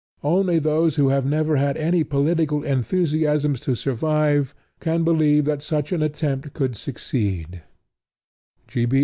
Only 0.23 0.57
those 0.57 0.95
who 0.95 1.09
have 1.09 1.27
never 1.27 1.57
had 1.57 1.77
any 1.77 2.03
political 2.03 2.63
enthusiasms 2.63 3.59
to 3.59 3.75
survive 3.75 4.55
can 4.79 5.03
believe 5.03 5.45
that 5.45 5.61
such 5.61 5.91
an 5.91 6.01
attempt 6.01 6.53
could 6.53 6.75
succeed. 6.75 7.61